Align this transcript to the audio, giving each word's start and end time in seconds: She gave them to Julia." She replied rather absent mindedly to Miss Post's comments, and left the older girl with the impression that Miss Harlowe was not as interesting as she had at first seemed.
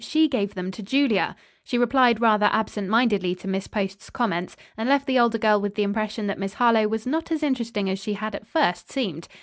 She 0.03 0.27
gave 0.27 0.55
them 0.55 0.71
to 0.71 0.81
Julia." 0.81 1.35
She 1.63 1.77
replied 1.77 2.19
rather 2.19 2.49
absent 2.51 2.89
mindedly 2.89 3.35
to 3.35 3.47
Miss 3.47 3.67
Post's 3.67 4.09
comments, 4.09 4.57
and 4.75 4.89
left 4.89 5.05
the 5.05 5.19
older 5.19 5.37
girl 5.37 5.61
with 5.61 5.75
the 5.75 5.83
impression 5.83 6.25
that 6.25 6.39
Miss 6.39 6.55
Harlowe 6.55 6.87
was 6.87 7.05
not 7.05 7.31
as 7.31 7.43
interesting 7.43 7.87
as 7.87 7.99
she 8.01 8.13
had 8.15 8.33
at 8.33 8.47
first 8.47 8.91
seemed. 8.91 9.27